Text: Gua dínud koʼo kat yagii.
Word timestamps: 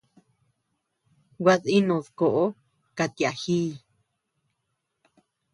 Gua 1.43 1.55
dínud 1.63 2.05
koʼo 2.19 2.43
kat 2.97 3.13
yagii. 3.21 3.69